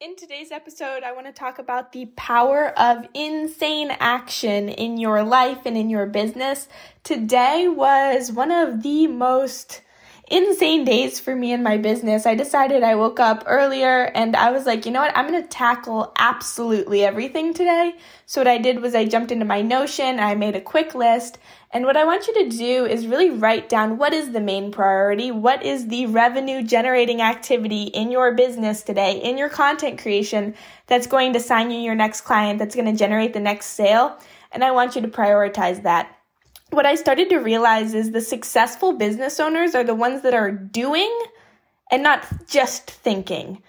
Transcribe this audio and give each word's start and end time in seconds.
In 0.00 0.16
today's 0.16 0.50
episode, 0.50 1.02
I 1.02 1.12
want 1.12 1.26
to 1.26 1.32
talk 1.32 1.58
about 1.58 1.92
the 1.92 2.06
power 2.16 2.68
of 2.68 3.06
insane 3.12 3.90
action 4.00 4.70
in 4.70 4.96
your 4.96 5.22
life 5.22 5.66
and 5.66 5.76
in 5.76 5.90
your 5.90 6.06
business. 6.06 6.68
Today 7.04 7.68
was 7.68 8.32
one 8.32 8.50
of 8.50 8.82
the 8.82 9.06
most 9.08 9.82
insane 10.30 10.84
days 10.84 11.18
for 11.18 11.34
me 11.34 11.52
in 11.52 11.62
my 11.62 11.76
business. 11.76 12.24
I 12.24 12.36
decided 12.36 12.84
I 12.84 12.94
woke 12.94 13.18
up 13.18 13.42
earlier 13.46 14.04
and 14.14 14.36
I 14.36 14.52
was 14.52 14.64
like, 14.64 14.86
you 14.86 14.92
know 14.92 15.00
what? 15.00 15.16
I'm 15.16 15.28
going 15.28 15.42
to 15.42 15.48
tackle 15.48 16.12
absolutely 16.16 17.04
everything 17.04 17.52
today. 17.52 17.96
So 18.26 18.40
what 18.40 18.46
I 18.46 18.58
did 18.58 18.80
was 18.80 18.94
I 18.94 19.06
jumped 19.06 19.32
into 19.32 19.44
my 19.44 19.60
Notion, 19.60 20.20
I 20.20 20.36
made 20.36 20.54
a 20.54 20.60
quick 20.60 20.94
list, 20.94 21.38
and 21.72 21.84
what 21.84 21.96
I 21.96 22.04
want 22.04 22.28
you 22.28 22.34
to 22.44 22.56
do 22.56 22.86
is 22.86 23.08
really 23.08 23.30
write 23.30 23.68
down 23.68 23.98
what 23.98 24.12
is 24.12 24.30
the 24.30 24.40
main 24.40 24.70
priority, 24.70 25.32
what 25.32 25.64
is 25.64 25.88
the 25.88 26.06
revenue 26.06 26.62
generating 26.62 27.20
activity 27.20 27.84
in 27.84 28.12
your 28.12 28.32
business 28.34 28.82
today, 28.82 29.20
in 29.20 29.36
your 29.36 29.48
content 29.48 30.00
creation 30.00 30.54
that's 30.86 31.08
going 31.08 31.32
to 31.32 31.40
sign 31.40 31.72
you 31.72 31.80
your 31.80 31.96
next 31.96 32.20
client, 32.20 32.60
that's 32.60 32.76
going 32.76 32.86
to 32.86 32.96
generate 32.96 33.32
the 33.32 33.40
next 33.40 33.66
sale, 33.66 34.16
and 34.52 34.62
I 34.62 34.70
want 34.70 34.94
you 34.94 35.02
to 35.02 35.08
prioritize 35.08 35.82
that 35.82 36.16
what 36.70 36.86
I 36.86 36.94
started 36.94 37.28
to 37.30 37.38
realize 37.38 37.94
is 37.94 38.10
the 38.10 38.20
successful 38.20 38.92
business 38.92 39.40
owners 39.40 39.74
are 39.74 39.84
the 39.84 39.94
ones 39.94 40.22
that 40.22 40.34
are 40.34 40.50
doing 40.50 41.10
and 41.90 42.02
not 42.02 42.24
just 42.46 42.90
thinking. 42.90 43.62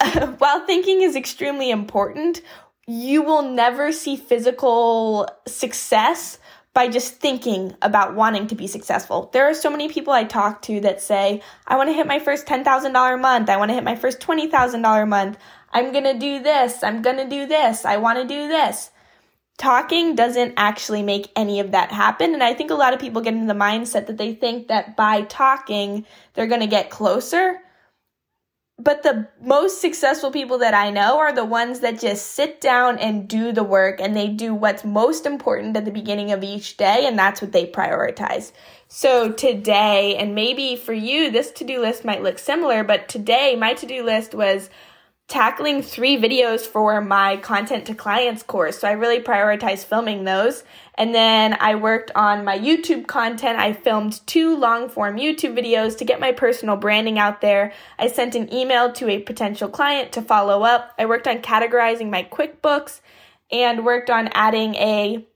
While 0.38 0.64
thinking 0.66 1.02
is 1.02 1.16
extremely 1.16 1.70
important, 1.70 2.42
you 2.86 3.22
will 3.22 3.42
never 3.42 3.90
see 3.92 4.16
physical 4.16 5.28
success 5.46 6.38
by 6.72 6.88
just 6.88 7.14
thinking 7.14 7.74
about 7.80 8.14
wanting 8.14 8.46
to 8.48 8.54
be 8.54 8.66
successful. 8.66 9.30
There 9.32 9.48
are 9.48 9.54
so 9.54 9.70
many 9.70 9.88
people 9.88 10.12
I 10.12 10.24
talk 10.24 10.62
to 10.62 10.80
that 10.80 11.00
say, 11.00 11.42
I 11.66 11.76
want 11.76 11.88
to 11.88 11.94
hit 11.94 12.06
my 12.06 12.18
first 12.18 12.46
$10,000 12.46 13.20
month. 13.20 13.48
I 13.48 13.56
want 13.56 13.70
to 13.70 13.74
hit 13.74 13.82
my 13.82 13.96
first 13.96 14.20
$20,000 14.20 15.08
month. 15.08 15.38
I'm 15.72 15.90
going 15.90 16.04
to 16.04 16.18
do 16.18 16.42
this. 16.42 16.84
I'm 16.84 17.00
going 17.00 17.16
to 17.16 17.28
do 17.28 17.46
this. 17.46 17.86
I 17.86 17.96
want 17.96 18.18
to 18.18 18.28
do 18.28 18.46
this 18.46 18.90
talking 19.58 20.14
doesn't 20.14 20.54
actually 20.56 21.02
make 21.02 21.30
any 21.34 21.60
of 21.60 21.70
that 21.70 21.90
happen. 21.90 22.34
And 22.34 22.42
I 22.42 22.54
think 22.54 22.70
a 22.70 22.74
lot 22.74 22.94
of 22.94 23.00
people 23.00 23.22
get 23.22 23.34
into 23.34 23.46
the 23.46 23.58
mindset 23.58 24.06
that 24.06 24.18
they 24.18 24.34
think 24.34 24.68
that 24.68 24.96
by 24.96 25.22
talking, 25.22 26.04
they're 26.34 26.46
going 26.46 26.60
to 26.60 26.66
get 26.66 26.90
closer. 26.90 27.60
But 28.78 29.02
the 29.02 29.26
most 29.40 29.80
successful 29.80 30.30
people 30.30 30.58
that 30.58 30.74
I 30.74 30.90
know 30.90 31.18
are 31.18 31.32
the 31.32 31.46
ones 31.46 31.80
that 31.80 31.98
just 31.98 32.32
sit 32.32 32.60
down 32.60 32.98
and 32.98 33.26
do 33.26 33.50
the 33.50 33.64
work 33.64 34.02
and 34.02 34.14
they 34.14 34.28
do 34.28 34.54
what's 34.54 34.84
most 34.84 35.24
important 35.24 35.74
at 35.78 35.86
the 35.86 35.90
beginning 35.90 36.30
of 36.30 36.44
each 36.44 36.76
day, 36.76 37.06
and 37.06 37.18
that's 37.18 37.40
what 37.40 37.52
they 37.52 37.66
prioritize. 37.66 38.52
So 38.88 39.32
today, 39.32 40.16
and 40.16 40.34
maybe 40.34 40.76
for 40.76 40.92
you, 40.92 41.30
this 41.30 41.50
to 41.52 41.64
do 41.64 41.80
list 41.80 42.04
might 42.04 42.22
look 42.22 42.38
similar, 42.38 42.84
but 42.84 43.08
today 43.08 43.56
my 43.56 43.72
to 43.72 43.86
do 43.86 44.04
list 44.04 44.34
was 44.34 44.68
tackling 45.28 45.82
three 45.82 46.16
videos 46.16 46.60
for 46.60 47.00
my 47.00 47.36
content 47.38 47.84
to 47.86 47.94
clients 47.94 48.44
course. 48.44 48.78
So 48.78 48.86
I 48.86 48.92
really 48.92 49.20
prioritized 49.20 49.84
filming 49.84 50.22
those. 50.22 50.62
And 50.94 51.12
then 51.14 51.56
I 51.60 51.74
worked 51.74 52.12
on 52.14 52.44
my 52.44 52.56
YouTube 52.56 53.08
content. 53.08 53.58
I 53.58 53.72
filmed 53.72 54.24
two 54.26 54.56
long 54.56 54.88
form 54.88 55.16
YouTube 55.16 55.58
videos 55.58 55.98
to 55.98 56.04
get 56.04 56.20
my 56.20 56.30
personal 56.30 56.76
branding 56.76 57.18
out 57.18 57.40
there. 57.40 57.72
I 57.98 58.06
sent 58.06 58.36
an 58.36 58.52
email 58.54 58.92
to 58.92 59.08
a 59.08 59.18
potential 59.18 59.68
client 59.68 60.12
to 60.12 60.22
follow 60.22 60.62
up. 60.62 60.94
I 60.96 61.06
worked 61.06 61.26
on 61.26 61.38
categorizing 61.38 62.08
my 62.08 62.22
QuickBooks 62.22 63.00
and 63.50 63.84
worked 63.84 64.10
on 64.10 64.28
adding 64.28 64.76
a 64.76 65.26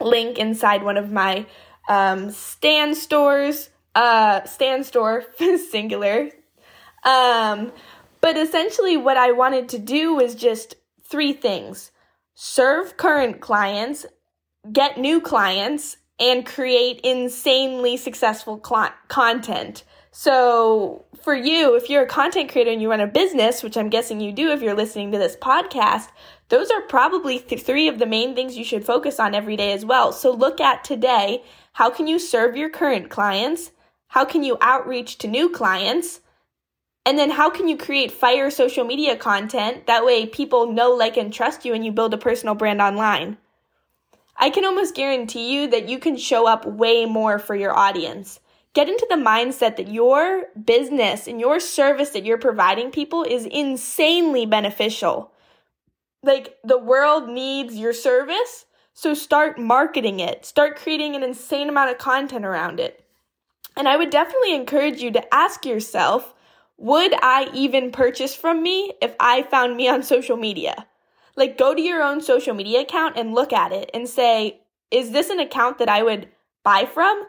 link 0.00 0.38
inside 0.38 0.84
one 0.84 0.96
of 0.96 1.10
my 1.10 1.46
um, 1.88 2.30
Stan 2.30 2.94
stores, 2.94 3.70
uh, 3.96 4.44
Stan 4.44 4.84
store 4.84 5.24
singular. 5.70 6.30
Um, 7.04 7.72
but 8.22 8.38
essentially, 8.38 8.96
what 8.96 9.18
I 9.18 9.32
wanted 9.32 9.68
to 9.70 9.78
do 9.78 10.14
was 10.14 10.34
just 10.34 10.76
three 11.02 11.34
things 11.34 11.90
serve 12.34 12.96
current 12.96 13.40
clients, 13.40 14.06
get 14.72 14.96
new 14.96 15.20
clients, 15.20 15.98
and 16.18 16.46
create 16.46 17.00
insanely 17.00 17.96
successful 17.96 18.62
cl- 18.64 18.94
content. 19.08 19.84
So, 20.12 21.04
for 21.22 21.34
you, 21.34 21.74
if 21.74 21.90
you're 21.90 22.04
a 22.04 22.08
content 22.08 22.52
creator 22.52 22.70
and 22.70 22.80
you 22.80 22.90
run 22.90 23.00
a 23.00 23.06
business, 23.06 23.62
which 23.62 23.76
I'm 23.76 23.90
guessing 23.90 24.20
you 24.20 24.30
do 24.30 24.50
if 24.50 24.62
you're 24.62 24.74
listening 24.74 25.10
to 25.12 25.18
this 25.18 25.36
podcast, 25.36 26.08
those 26.48 26.70
are 26.70 26.82
probably 26.82 27.40
th- 27.40 27.62
three 27.62 27.88
of 27.88 27.98
the 27.98 28.06
main 28.06 28.34
things 28.34 28.56
you 28.56 28.64
should 28.64 28.84
focus 28.84 29.18
on 29.18 29.34
every 29.34 29.56
day 29.56 29.72
as 29.72 29.84
well. 29.84 30.12
So, 30.12 30.30
look 30.30 30.60
at 30.60 30.84
today 30.84 31.42
how 31.72 31.90
can 31.90 32.06
you 32.06 32.18
serve 32.18 32.56
your 32.56 32.70
current 32.70 33.10
clients? 33.10 33.72
How 34.08 34.24
can 34.24 34.44
you 34.44 34.58
outreach 34.60 35.18
to 35.18 35.28
new 35.28 35.48
clients? 35.48 36.20
And 37.04 37.18
then 37.18 37.30
how 37.30 37.50
can 37.50 37.66
you 37.66 37.76
create 37.76 38.12
fire 38.12 38.50
social 38.50 38.84
media 38.84 39.16
content? 39.16 39.86
That 39.86 40.04
way 40.04 40.26
people 40.26 40.72
know, 40.72 40.92
like, 40.92 41.16
and 41.16 41.32
trust 41.32 41.64
you 41.64 41.74
and 41.74 41.84
you 41.84 41.90
build 41.90 42.14
a 42.14 42.18
personal 42.18 42.54
brand 42.54 42.80
online. 42.80 43.38
I 44.36 44.50
can 44.50 44.64
almost 44.64 44.94
guarantee 44.94 45.52
you 45.52 45.68
that 45.68 45.88
you 45.88 45.98
can 45.98 46.16
show 46.16 46.46
up 46.46 46.64
way 46.64 47.04
more 47.04 47.38
for 47.38 47.54
your 47.54 47.76
audience. 47.76 48.40
Get 48.74 48.88
into 48.88 49.06
the 49.10 49.16
mindset 49.16 49.76
that 49.76 49.88
your 49.88 50.44
business 50.64 51.26
and 51.26 51.38
your 51.38 51.60
service 51.60 52.10
that 52.10 52.24
you're 52.24 52.38
providing 52.38 52.90
people 52.90 53.24
is 53.24 53.44
insanely 53.44 54.46
beneficial. 54.46 55.32
Like 56.22 56.56
the 56.64 56.78
world 56.78 57.28
needs 57.28 57.76
your 57.76 57.92
service, 57.92 58.64
so 58.94 59.12
start 59.12 59.58
marketing 59.58 60.20
it. 60.20 60.46
Start 60.46 60.76
creating 60.76 61.16
an 61.16 61.22
insane 61.22 61.68
amount 61.68 61.90
of 61.90 61.98
content 61.98 62.44
around 62.44 62.80
it. 62.80 63.04
And 63.76 63.88
I 63.88 63.96
would 63.96 64.10
definitely 64.10 64.54
encourage 64.54 65.00
you 65.00 65.10
to 65.10 65.34
ask 65.34 65.66
yourself, 65.66 66.34
would 66.82 67.14
I 67.22 67.48
even 67.54 67.92
purchase 67.92 68.34
from 68.34 68.60
me 68.60 68.92
if 69.00 69.14
I 69.20 69.42
found 69.42 69.76
me 69.76 69.88
on 69.88 70.02
social 70.02 70.36
media? 70.36 70.88
Like, 71.36 71.56
go 71.56 71.76
to 71.76 71.80
your 71.80 72.02
own 72.02 72.20
social 72.20 72.54
media 72.54 72.80
account 72.80 73.16
and 73.16 73.32
look 73.32 73.52
at 73.52 73.70
it 73.70 73.88
and 73.94 74.08
say, 74.08 74.62
is 74.90 75.12
this 75.12 75.30
an 75.30 75.38
account 75.38 75.78
that 75.78 75.88
I 75.88 76.02
would 76.02 76.28
buy 76.64 76.86
from? 76.86 77.22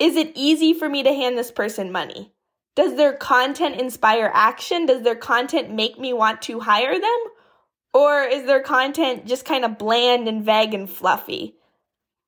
Is 0.00 0.16
it 0.16 0.32
easy 0.34 0.74
for 0.74 0.88
me 0.88 1.04
to 1.04 1.14
hand 1.14 1.38
this 1.38 1.52
person 1.52 1.92
money? 1.92 2.32
Does 2.74 2.96
their 2.96 3.12
content 3.12 3.80
inspire 3.80 4.28
action? 4.34 4.86
Does 4.86 5.02
their 5.02 5.14
content 5.14 5.70
make 5.70 5.96
me 5.96 6.12
want 6.12 6.42
to 6.42 6.58
hire 6.58 6.98
them? 6.98 7.18
Or 7.94 8.24
is 8.24 8.44
their 8.46 8.60
content 8.60 9.24
just 9.24 9.44
kind 9.44 9.64
of 9.64 9.78
bland 9.78 10.26
and 10.26 10.44
vague 10.44 10.74
and 10.74 10.90
fluffy? 10.90 11.54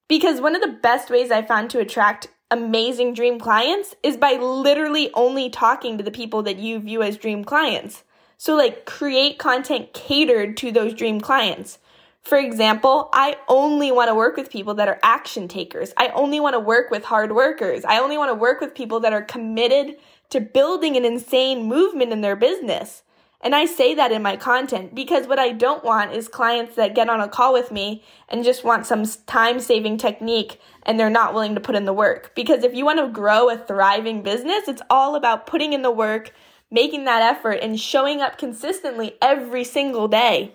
Because 0.09 0.41
one 0.41 0.55
of 0.55 0.63
the 0.63 0.79
best 0.81 1.11
ways 1.11 1.33
I 1.33 1.43
found 1.43 1.71
to 1.71 1.81
attract 1.81 2.29
amazing 2.53 3.15
dream 3.15 3.41
clients 3.41 3.97
is 4.03 4.17
by 4.17 4.35
literally 4.35 5.11
only 5.15 5.49
talking 5.51 5.99
to 5.99 6.05
the 6.05 6.11
people 6.11 6.43
that 6.43 6.59
you 6.59 6.79
view 6.79 7.03
as 7.03 7.17
dream 7.17 7.45
clients. 7.45 8.05
So, 8.37 8.55
like, 8.55 8.85
create 8.85 9.39
content 9.39 9.95
catered 9.95 10.57
to 10.59 10.71
those 10.71 10.95
dream 10.95 11.21
clients. 11.21 11.79
For 12.21 12.39
example, 12.39 13.09
I 13.13 13.37
only 13.49 13.91
want 13.91 14.09
to 14.09 14.15
work 14.15 14.37
with 14.37 14.51
people 14.51 14.75
that 14.75 14.89
are 14.89 15.01
action 15.03 15.49
takers. 15.49 15.93
I 15.97 16.09
only 16.09 16.41
want 16.41 16.55
to 16.55 16.61
work 16.61 16.91
with 16.91 17.05
hard 17.05 17.33
workers. 17.33 17.85
I 17.85 17.99
only 17.99 18.19
want 18.19 18.31
to 18.31 18.35
work 18.35 18.61
with 18.61 18.75
people 18.75 19.01
that 19.01 19.13
are 19.13 19.23
committed 19.23 19.97
to 20.31 20.41
building 20.41 20.97
an 20.97 21.05
insane 21.05 21.65
movement 21.65 22.13
in 22.13 22.21
their 22.21 22.37
business. 22.37 23.03
And 23.43 23.57
I 23.57 23.67
say 23.67 23.95
that 23.95 24.13
in 24.13 24.23
my 24.23 24.37
content 24.37 24.95
because 24.95 25.27
what 25.27 25.41
I 25.41 25.51
don't 25.51 25.83
want 25.83 26.13
is 26.13 26.29
clients 26.29 26.77
that 26.77 26.95
get 26.95 27.09
on 27.09 27.21
a 27.21 27.29
call 27.29 27.53
with 27.53 27.73
me 27.73 28.05
and 28.29 28.45
just 28.45 28.63
want 28.63 28.87
some 28.87 29.05
time 29.27 29.59
saving 29.59 29.99
technique 29.99 30.61
and 30.85 30.99
they're 30.99 31.11
not 31.11 31.35
willing 31.35 31.57
to 31.57 31.61
put 31.61 31.75
in 31.75 31.85
the 31.85 31.93
work. 31.93 32.33
Because 32.37 32.63
if 32.63 32.73
you 32.73 32.85
want 32.85 33.01
to 33.01 33.09
grow 33.09 33.51
a 33.51 33.59
thriving 33.59 34.23
business, 34.23 34.69
it's 34.69 34.83
all 34.89 35.17
about 35.17 35.47
putting 35.49 35.73
in 35.73 35.83
the 35.83 35.91
work, 35.91 36.33
making 36.71 37.05
that 37.05 37.23
effort, 37.23 37.59
and 37.63 37.81
showing 37.81 38.21
up 38.21 38.39
consistently 38.39 39.15
every 39.21 39.65
single 39.65 40.07
day. 40.07 40.55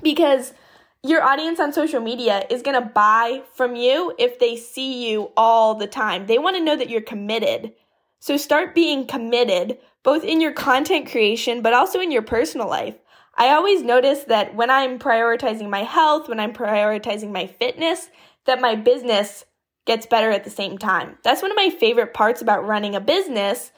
Because 0.00 0.54
your 1.02 1.24
audience 1.24 1.58
on 1.58 1.72
social 1.72 2.00
media 2.00 2.46
is 2.48 2.62
going 2.62 2.80
to 2.80 2.88
buy 2.88 3.42
from 3.54 3.74
you 3.74 4.14
if 4.20 4.38
they 4.38 4.54
see 4.54 5.10
you 5.10 5.32
all 5.36 5.74
the 5.74 5.88
time. 5.88 6.26
They 6.26 6.38
want 6.38 6.56
to 6.56 6.62
know 6.62 6.76
that 6.76 6.88
you're 6.88 7.00
committed. 7.00 7.72
So 8.20 8.36
start 8.36 8.72
being 8.72 9.08
committed 9.08 9.78
both 10.02 10.24
in 10.24 10.40
your 10.40 10.52
content 10.52 11.10
creation, 11.10 11.62
but 11.62 11.72
also 11.72 12.00
in 12.00 12.10
your 12.10 12.22
personal 12.22 12.68
life. 12.68 12.96
I 13.36 13.50
always 13.50 13.82
notice 13.82 14.24
that 14.24 14.54
when 14.54 14.70
I'm 14.70 14.98
prioritizing 14.98 15.70
my 15.70 15.84
health, 15.84 16.28
when 16.28 16.40
I'm 16.40 16.52
prioritizing 16.52 17.32
my 17.32 17.46
fitness, 17.46 18.10
that 18.44 18.60
my 18.60 18.74
business 18.74 19.44
gets 19.86 20.06
better 20.06 20.30
at 20.30 20.44
the 20.44 20.50
same 20.50 20.78
time. 20.78 21.18
That's 21.24 21.42
one 21.42 21.50
of 21.50 21.56
my 21.56 21.70
favorite 21.70 22.14
parts 22.14 22.42
about 22.42 22.66
running 22.66 22.94
a 22.94 23.00
business 23.00 23.72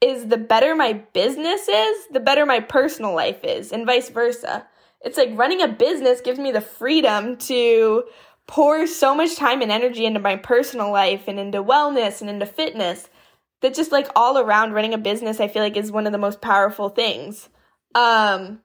is 0.00 0.26
the 0.26 0.36
better 0.36 0.76
my 0.76 0.92
business 0.92 1.68
is, 1.68 2.06
the 2.12 2.20
better 2.20 2.46
my 2.46 2.60
personal 2.60 3.14
life 3.14 3.42
is, 3.42 3.72
and 3.72 3.86
vice 3.86 4.10
versa. 4.10 4.66
It's 5.00 5.16
like 5.16 5.30
running 5.32 5.62
a 5.62 5.68
business 5.68 6.20
gives 6.20 6.38
me 6.38 6.52
the 6.52 6.60
freedom 6.60 7.36
to 7.38 8.04
pour 8.46 8.86
so 8.86 9.14
much 9.14 9.36
time 9.36 9.60
and 9.60 9.72
energy 9.72 10.06
into 10.06 10.20
my 10.20 10.36
personal 10.36 10.90
life 10.90 11.24
and 11.26 11.38
into 11.38 11.62
wellness 11.62 12.20
and 12.20 12.30
into 12.30 12.46
fitness 12.46 13.08
that 13.60 13.74
just 13.74 13.92
like 13.92 14.08
all 14.14 14.38
around 14.38 14.72
running 14.72 14.94
a 14.94 14.98
business 14.98 15.40
I 15.40 15.48
feel 15.48 15.62
like 15.62 15.76
is 15.76 15.92
one 15.92 16.06
of 16.06 16.12
the 16.12 16.18
most 16.18 16.40
powerful 16.40 16.88
things. 16.88 17.48
Um 17.94 18.60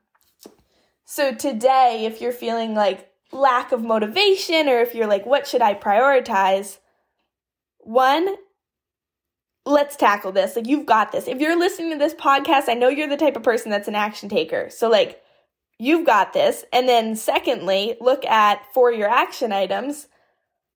so 1.05 1.33
today 1.33 2.05
if 2.05 2.21
you're 2.21 2.31
feeling 2.31 2.73
like 2.73 3.09
lack 3.31 3.71
of 3.71 3.83
motivation 3.83 4.69
or 4.69 4.79
if 4.79 4.93
you're 4.93 5.07
like 5.07 5.25
what 5.25 5.47
should 5.47 5.61
I 5.61 5.73
prioritize? 5.73 6.79
One, 7.79 8.35
let's 9.65 9.95
tackle 9.95 10.31
this. 10.31 10.55
Like 10.55 10.67
you've 10.67 10.85
got 10.85 11.11
this. 11.11 11.27
If 11.27 11.39
you're 11.39 11.59
listening 11.59 11.91
to 11.91 11.97
this 11.97 12.13
podcast, 12.13 12.69
I 12.69 12.73
know 12.73 12.89
you're 12.89 13.09
the 13.09 13.17
type 13.17 13.35
of 13.35 13.43
person 13.43 13.71
that's 13.71 13.87
an 13.87 13.95
action 13.95 14.29
taker. 14.29 14.69
So 14.69 14.89
like 14.89 15.23
You've 15.79 16.05
got 16.05 16.33
this. 16.33 16.63
And 16.71 16.87
then, 16.87 17.15
secondly, 17.15 17.97
look 17.99 18.23
at 18.25 18.61
for 18.73 18.91
your 18.91 19.09
action 19.09 19.51
items 19.51 20.07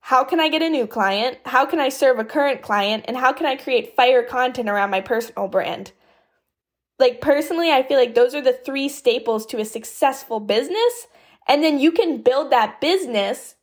how 0.08 0.24
can 0.24 0.40
I 0.40 0.48
get 0.48 0.62
a 0.62 0.70
new 0.70 0.88
client? 0.88 1.38
How 1.46 1.66
can 1.66 1.82
I 1.82 1.90
serve 1.90 2.18
a 2.18 2.24
current 2.24 2.62
client? 2.62 3.04
And 3.10 3.18
how 3.18 3.34
can 3.34 3.46
I 3.46 3.58
create 3.58 3.94
fire 3.94 4.24
content 4.24 4.70
around 4.70 4.90
my 4.90 5.02
personal 5.02 5.50
brand? 5.50 5.92
Like, 6.98 7.20
personally, 7.20 7.74
I 7.74 7.84
feel 7.84 7.98
like 7.98 8.16
those 8.16 8.34
are 8.34 8.42
the 8.42 8.54
three 8.54 8.88
staples 8.88 9.46
to 9.48 9.60
a 9.60 9.66
successful 9.66 10.40
business. 10.40 11.08
And 11.46 11.62
then 11.62 11.78
you 11.78 11.92
can 11.92 12.22
build 12.22 12.52
that 12.52 12.80
business 12.80 13.56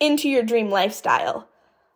into 0.00 0.30
your 0.30 0.42
dream 0.42 0.70
lifestyle. 0.70 1.50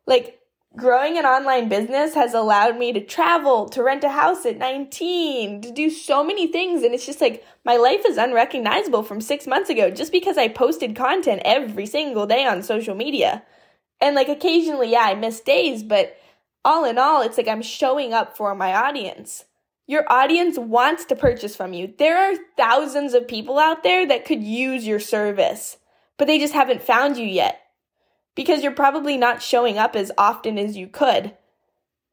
Like, 0.07 0.41
growing 0.77 1.17
an 1.17 1.25
online 1.25 1.71
business 1.71 2.13
has 2.17 2.35
allowed 2.35 2.79
me 2.79 2.93
to 2.93 3.01
travel, 3.01 3.67
to 3.71 3.83
rent 3.83 4.05
a 4.05 4.11
house 4.11 4.45
at 4.45 4.59
19, 4.59 5.63
to 5.63 5.73
do 5.73 5.89
so 5.89 6.23
many 6.23 6.49
things. 6.49 6.83
And 6.83 6.93
it's 6.93 7.07
just 7.07 7.23
like 7.23 7.43
my 7.65 7.79
life 7.79 8.03
is 8.07 8.19
unrecognizable 8.19 9.05
from 9.05 9.23
six 9.23 9.47
months 9.47 9.71
ago 9.71 9.91
just 9.91 10.13
because 10.13 10.37
I 10.37 10.49
posted 10.49 10.95
content 10.95 11.41
every 11.47 11.87
single 11.87 12.27
day 12.27 12.45
on 12.45 12.63
social 12.63 12.95
media. 12.95 13.43
And 14.01 14.15
like 14.15 14.29
occasionally, 14.29 14.93
yeah, 14.93 15.05
I 15.05 15.15
miss 15.15 15.41
days, 15.41 15.83
but 15.83 16.17
all 16.65 16.85
in 16.85 16.99
all, 16.99 17.23
it's 17.23 17.39
like 17.39 17.49
I'm 17.49 17.63
showing 17.63 18.13
up 18.13 18.37
for 18.37 18.55
my 18.55 18.75
audience. 18.75 19.45
Your 19.87 20.05
audience 20.13 20.59
wants 20.59 21.05
to 21.07 21.17
purchase 21.17 21.55
from 21.55 21.73
you. 21.73 21.95
There 21.97 22.19
are 22.19 22.37
thousands 22.57 23.15
of 23.15 23.29
people 23.29 23.59
out 23.59 23.85
there 23.85 24.07
that 24.07 24.25
could 24.25 24.43
use 24.43 24.87
your 24.87 24.99
service, 24.99 25.77
but 26.19 26.27
they 26.27 26.39
just 26.39 26.55
haven't 26.55 26.83
found 26.83 27.17
you 27.17 27.25
yet 27.25 27.61
because 28.35 28.63
you're 28.63 28.73
probably 28.73 29.17
not 29.17 29.43
showing 29.43 29.79
up 29.79 29.95
as 29.95 30.11
often 30.19 30.59
as 30.59 30.77
you 30.77 30.89
could. 30.89 31.37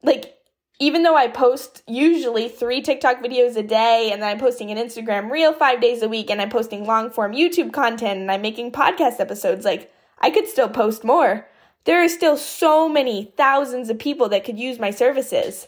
Like, 0.03 0.35
even 0.79 1.03
though 1.03 1.15
I 1.15 1.27
post 1.27 1.81
usually 1.87 2.47
three 2.47 2.81
TikTok 2.81 3.23
videos 3.23 3.55
a 3.55 3.63
day 3.63 4.11
and 4.11 4.21
then 4.21 4.29
I'm 4.29 4.39
posting 4.39 4.69
an 4.69 4.77
Instagram 4.77 5.31
reel 5.31 5.53
five 5.53 5.81
days 5.81 6.01
a 6.01 6.09
week 6.09 6.29
and 6.29 6.41
I'm 6.41 6.49
posting 6.49 6.85
long 6.85 7.09
form 7.09 7.33
YouTube 7.33 7.73
content 7.73 8.19
and 8.19 8.31
I'm 8.31 8.41
making 8.41 8.71
podcast 8.71 9.19
episodes, 9.19 9.65
like, 9.65 9.91
I 10.19 10.29
could 10.29 10.47
still 10.47 10.69
post 10.69 11.03
more 11.03 11.47
there 11.85 12.03
are 12.03 12.09
still 12.09 12.37
so 12.37 12.87
many 12.87 13.33
thousands 13.37 13.89
of 13.89 13.99
people 13.99 14.29
that 14.29 14.43
could 14.43 14.59
use 14.59 14.79
my 14.79 14.91
services. 14.91 15.67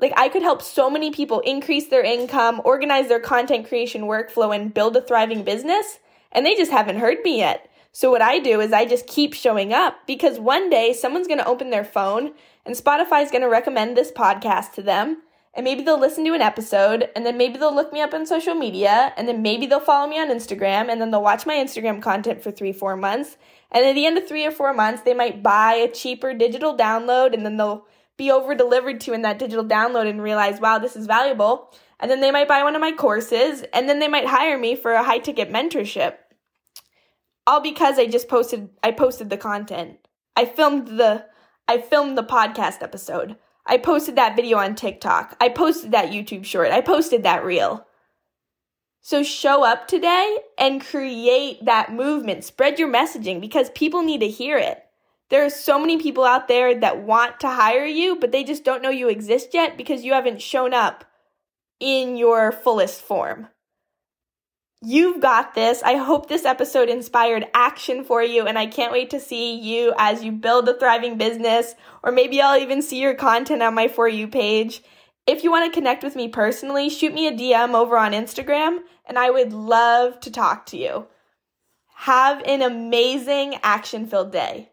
Like, 0.00 0.12
I 0.16 0.28
could 0.28 0.42
help 0.42 0.62
so 0.62 0.90
many 0.90 1.10
people 1.12 1.40
increase 1.40 1.86
their 1.86 2.02
income, 2.02 2.60
organize 2.64 3.08
their 3.08 3.20
content 3.20 3.68
creation 3.68 4.02
workflow, 4.02 4.54
and 4.54 4.74
build 4.74 4.96
a 4.96 5.00
thriving 5.00 5.44
business, 5.44 6.00
and 6.32 6.44
they 6.44 6.56
just 6.56 6.72
haven't 6.72 6.98
heard 6.98 7.18
me 7.22 7.38
yet. 7.38 7.70
So, 7.92 8.10
what 8.10 8.22
I 8.22 8.38
do 8.38 8.60
is 8.60 8.72
I 8.72 8.84
just 8.84 9.06
keep 9.06 9.34
showing 9.34 9.72
up 9.72 10.06
because 10.06 10.40
one 10.40 10.70
day 10.70 10.92
someone's 10.92 11.28
gonna 11.28 11.44
open 11.44 11.70
their 11.70 11.84
phone 11.84 12.32
and 12.64 12.74
Spotify's 12.74 13.30
gonna 13.30 13.48
recommend 13.48 13.96
this 13.96 14.10
podcast 14.10 14.72
to 14.72 14.82
them. 14.82 15.18
And 15.54 15.64
maybe 15.64 15.82
they'll 15.82 16.00
listen 16.00 16.24
to 16.24 16.34
an 16.34 16.40
episode, 16.40 17.10
and 17.14 17.26
then 17.26 17.36
maybe 17.36 17.58
they'll 17.58 17.74
look 17.74 17.92
me 17.92 18.00
up 18.00 18.14
on 18.14 18.24
social 18.24 18.54
media, 18.54 19.12
and 19.16 19.28
then 19.28 19.42
maybe 19.42 19.66
they'll 19.66 19.80
follow 19.80 20.08
me 20.08 20.18
on 20.18 20.28
Instagram, 20.28 20.90
and 20.90 21.00
then 21.00 21.10
they'll 21.10 21.22
watch 21.22 21.44
my 21.44 21.54
Instagram 21.54 22.00
content 22.00 22.42
for 22.42 22.50
three, 22.50 22.72
four 22.72 22.96
months, 22.96 23.36
and 23.72 23.86
at 23.86 23.94
the 23.94 24.06
end 24.06 24.18
of 24.18 24.28
three 24.28 24.44
or 24.46 24.50
four 24.50 24.74
months, 24.74 25.02
they 25.02 25.14
might 25.14 25.42
buy 25.42 25.74
a 25.74 25.90
cheaper 25.90 26.34
digital 26.34 26.76
download 26.76 27.32
and 27.32 27.44
then 27.44 27.56
they'll 27.56 27.86
be 28.18 28.30
over 28.30 28.54
delivered 28.54 29.00
to 29.00 29.14
in 29.14 29.22
that 29.22 29.38
digital 29.38 29.64
download 29.64 30.06
and 30.06 30.22
realize, 30.22 30.60
wow, 30.60 30.78
this 30.78 30.94
is 30.94 31.06
valuable. 31.06 31.72
And 31.98 32.10
then 32.10 32.20
they 32.20 32.30
might 32.30 32.48
buy 32.48 32.62
one 32.62 32.74
of 32.76 32.82
my 32.82 32.92
courses 32.92 33.64
and 33.72 33.88
then 33.88 33.98
they 33.98 34.08
might 34.08 34.26
hire 34.26 34.58
me 34.58 34.76
for 34.76 34.92
a 34.92 35.02
high 35.02 35.18
ticket 35.18 35.50
mentorship. 35.50 36.16
All 37.46 37.60
because 37.60 37.98
I 37.98 38.06
just 38.06 38.28
posted 38.28 38.68
I 38.82 38.92
posted 38.92 39.30
the 39.30 39.36
content. 39.36 40.06
I 40.36 40.44
filmed 40.44 40.86
the 40.86 41.24
I 41.66 41.78
filmed 41.78 42.18
the 42.18 42.22
podcast 42.22 42.82
episode. 42.82 43.36
I 43.66 43.78
posted 43.78 44.16
that 44.16 44.36
video 44.36 44.58
on 44.58 44.74
TikTok. 44.74 45.36
I 45.40 45.48
posted 45.48 45.92
that 45.92 46.10
YouTube 46.10 46.44
short. 46.44 46.70
I 46.70 46.80
posted 46.80 47.22
that 47.22 47.44
reel. 47.44 47.86
So 49.00 49.22
show 49.22 49.64
up 49.64 49.88
today 49.88 50.38
and 50.58 50.84
create 50.84 51.64
that 51.64 51.92
movement. 51.92 52.44
Spread 52.44 52.78
your 52.78 52.92
messaging 52.92 53.40
because 53.40 53.70
people 53.70 54.02
need 54.02 54.20
to 54.20 54.28
hear 54.28 54.58
it. 54.58 54.84
There 55.28 55.44
are 55.44 55.50
so 55.50 55.78
many 55.78 55.96
people 55.96 56.24
out 56.24 56.46
there 56.46 56.78
that 56.78 57.02
want 57.02 57.40
to 57.40 57.48
hire 57.48 57.86
you, 57.86 58.16
but 58.16 58.32
they 58.32 58.44
just 58.44 58.64
don't 58.64 58.82
know 58.82 58.90
you 58.90 59.08
exist 59.08 59.54
yet 59.54 59.76
because 59.76 60.04
you 60.04 60.12
haven't 60.12 60.42
shown 60.42 60.74
up 60.74 61.04
in 61.80 62.16
your 62.16 62.52
fullest 62.52 63.00
form. 63.00 63.48
You've 64.84 65.20
got 65.20 65.54
this. 65.54 65.80
I 65.84 65.94
hope 65.94 66.28
this 66.28 66.44
episode 66.44 66.88
inspired 66.88 67.46
action 67.54 68.02
for 68.02 68.22
you, 68.22 68.46
and 68.46 68.58
I 68.58 68.66
can't 68.66 68.92
wait 68.92 69.10
to 69.10 69.20
see 69.20 69.54
you 69.54 69.94
as 69.96 70.24
you 70.24 70.32
build 70.32 70.68
a 70.68 70.76
thriving 70.76 71.16
business, 71.16 71.74
or 72.02 72.10
maybe 72.10 72.40
I'll 72.40 72.60
even 72.60 72.82
see 72.82 73.00
your 73.00 73.14
content 73.14 73.62
on 73.62 73.74
my 73.74 73.86
For 73.86 74.08
You 74.08 74.26
page. 74.26 74.82
If 75.24 75.44
you 75.44 75.52
want 75.52 75.72
to 75.72 75.78
connect 75.78 76.02
with 76.02 76.16
me 76.16 76.26
personally, 76.26 76.88
shoot 76.88 77.14
me 77.14 77.28
a 77.28 77.32
DM 77.32 77.74
over 77.74 77.96
on 77.96 78.10
Instagram 78.10 78.80
and 79.06 79.18
I 79.18 79.30
would 79.30 79.52
love 79.52 80.18
to 80.20 80.32
talk 80.32 80.66
to 80.66 80.76
you. 80.76 81.06
Have 81.94 82.42
an 82.44 82.60
amazing 82.60 83.56
action 83.62 84.06
filled 84.06 84.32
day. 84.32 84.71